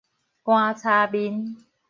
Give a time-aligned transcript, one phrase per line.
[0.41, 1.55] 棺柴面